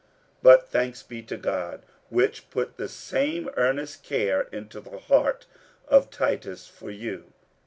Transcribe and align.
47:008:016 0.01 0.09
But 0.41 0.67
thanks 0.71 1.03
be 1.03 1.21
to 1.21 1.37
God, 1.37 1.83
which 2.09 2.49
put 2.49 2.77
the 2.77 2.87
same 2.89 3.51
earnest 3.55 4.01
care 4.01 4.47
into 4.51 4.79
the 4.79 4.97
heart 4.97 5.45
of 5.87 6.09
Titus 6.09 6.67
for 6.67 6.89
you. 6.89 7.31